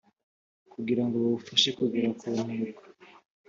[0.73, 2.81] kugira ngo bawufashe kugera ku ntego